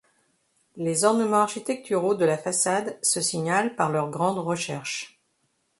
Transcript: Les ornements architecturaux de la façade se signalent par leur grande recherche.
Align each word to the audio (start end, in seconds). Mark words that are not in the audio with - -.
Les 0.77 1.03
ornements 1.03 1.43
architecturaux 1.43 2.15
de 2.15 2.25
la 2.25 2.35
façade 2.39 2.97
se 3.03 3.21
signalent 3.21 3.75
par 3.75 3.91
leur 3.91 4.09
grande 4.09 4.39
recherche. 4.39 5.21